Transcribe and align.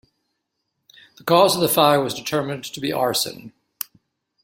The 1.19 1.23
cause 1.23 1.53
of 1.53 1.61
the 1.61 1.69
fire 1.69 2.01
was 2.01 2.15
determined 2.15 2.63
to 2.63 2.81
be 2.81 2.91
arson. 2.91 3.53